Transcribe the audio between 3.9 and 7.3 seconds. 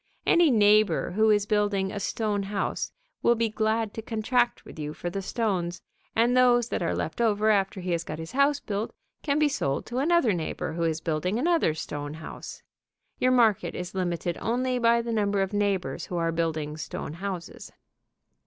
to contract with you for the stones, and those that are left